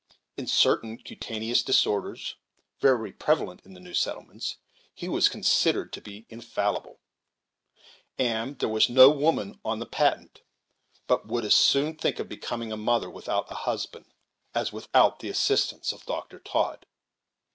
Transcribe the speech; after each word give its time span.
In 0.35 0.47
certain 0.47 0.97
cutaneous 0.97 1.61
disorders 1.61 2.33
very 2.79 3.11
prevalent 3.11 3.61
in 3.63 3.73
new 3.73 3.93
settlements, 3.93 4.57
he 4.95 5.07
was 5.07 5.29
considered 5.29 5.93
to 5.93 6.01
be 6.01 6.25
infallible; 6.27 6.99
and 8.17 8.57
there 8.57 8.67
was 8.67 8.89
no 8.89 9.11
woman 9.11 9.59
on 9.63 9.77
the 9.77 9.85
Patent 9.85 10.41
but 11.05 11.27
would 11.27 11.45
as 11.45 11.53
soon 11.53 11.95
think 11.97 12.17
of 12.17 12.27
becoming 12.27 12.71
a 12.71 12.77
mother 12.77 13.11
without 13.11 13.51
a 13.51 13.69
husband 13.69 14.07
as 14.55 14.73
without 14.73 15.19
the 15.19 15.29
assistance 15.29 15.91
of 15.91 16.03
Dr. 16.07 16.39
Todd. 16.39 16.87